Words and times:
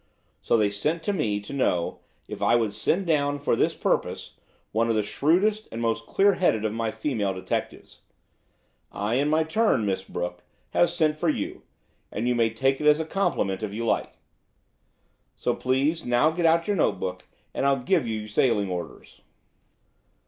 So 0.41 0.57
they 0.57 0.71
sent 0.71 1.03
to 1.03 1.13
me 1.13 1.39
to 1.41 1.53
know 1.53 1.99
if 2.27 2.41
I 2.41 2.55
would 2.55 2.73
send 2.73 3.05
down 3.05 3.37
for 3.37 3.55
this 3.55 3.75
purpose 3.75 4.33
one 4.71 4.89
of 4.89 4.95
the 4.95 5.03
shrewdest 5.03 5.67
and 5.71 5.79
most 5.79 6.07
clear 6.07 6.33
headed 6.33 6.65
of 6.65 6.73
my 6.73 6.89
female 6.89 7.35
detectives. 7.35 8.01
I, 8.91 9.13
in 9.13 9.29
my 9.29 9.43
turn, 9.43 9.85
Miss 9.85 10.03
Brooke, 10.03 10.41
have 10.71 10.89
sent 10.89 11.17
for 11.17 11.29
you–you 11.29 12.33
may 12.33 12.49
take 12.49 12.81
it 12.81 12.87
as 12.87 12.99
a 12.99 13.05
compliment 13.05 13.61
if 13.61 13.73
you 13.75 13.85
like. 13.85 14.17
So 15.35 15.53
please 15.53 16.03
now 16.03 16.31
get 16.31 16.47
out 16.47 16.65
your 16.67 16.77
note 16.77 16.99
book, 16.99 17.27
and 17.53 17.63
I'll 17.63 17.83
give 17.83 18.07
you 18.07 18.25
sailing 18.25 18.71
orders." 18.71 19.21